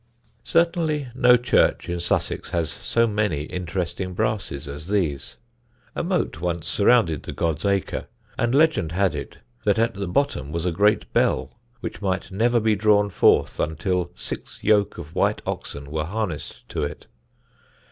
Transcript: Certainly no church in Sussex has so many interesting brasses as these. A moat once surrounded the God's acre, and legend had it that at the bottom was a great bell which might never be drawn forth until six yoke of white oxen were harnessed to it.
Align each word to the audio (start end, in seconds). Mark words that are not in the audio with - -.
Certainly 0.43 1.09
no 1.13 1.37
church 1.37 1.87
in 1.87 1.99
Sussex 1.99 2.49
has 2.49 2.71
so 2.71 3.05
many 3.05 3.41
interesting 3.43 4.15
brasses 4.15 4.67
as 4.67 4.87
these. 4.87 5.37
A 5.95 6.03
moat 6.03 6.41
once 6.41 6.65
surrounded 6.67 7.21
the 7.21 7.31
God's 7.33 7.65
acre, 7.65 8.07
and 8.35 8.55
legend 8.55 8.93
had 8.93 9.13
it 9.13 9.37
that 9.63 9.77
at 9.77 9.93
the 9.93 10.07
bottom 10.07 10.51
was 10.51 10.65
a 10.65 10.71
great 10.71 11.13
bell 11.13 11.51
which 11.81 12.01
might 12.01 12.31
never 12.31 12.59
be 12.59 12.73
drawn 12.75 13.11
forth 13.11 13.59
until 13.59 14.09
six 14.15 14.63
yoke 14.63 14.97
of 14.97 15.13
white 15.13 15.43
oxen 15.45 15.91
were 15.91 16.05
harnessed 16.05 16.67
to 16.69 16.81
it. 16.83 17.05